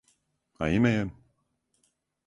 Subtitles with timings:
[0.67, 1.05] А име је?